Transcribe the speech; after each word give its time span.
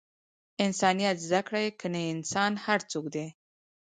انسانیت 0.65 1.17
زده 1.27 1.41
کړئ! 1.47 1.65
کنې 1.79 2.03
انسان 2.13 2.51
هر 2.65 2.79
څوک 2.91 3.05
دئ! 3.15 3.27